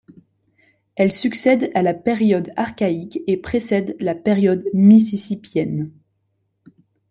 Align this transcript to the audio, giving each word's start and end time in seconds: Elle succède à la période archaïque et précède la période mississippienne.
Elle 0.95 1.11
succède 1.11 1.69
à 1.75 1.83
la 1.83 1.93
période 1.93 2.49
archaïque 2.55 3.19
et 3.27 3.37
précède 3.37 3.95
la 3.99 4.15
période 4.15 4.65
mississippienne. 4.73 5.91